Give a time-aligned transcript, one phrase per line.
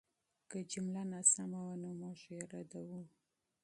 [0.49, 3.01] که جمله ناسمه وه، نو موږ یې ردوو.